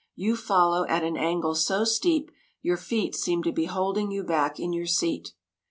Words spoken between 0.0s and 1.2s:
You follow at an